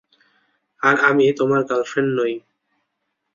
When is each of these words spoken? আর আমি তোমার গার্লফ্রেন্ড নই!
আর 0.81 0.95
আমি 1.09 1.25
তোমার 1.39 1.61
গার্লফ্রেন্ড 1.69 2.11
নই! 2.19 2.33